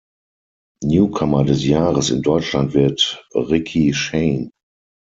Newcomer 0.83 1.43
des 1.43 1.63
Jahres 1.63 2.09
in 2.09 2.23
Deutschland 2.23 2.73
wird 2.73 3.23
Ricky 3.35 3.93
Shayne. 3.93 4.49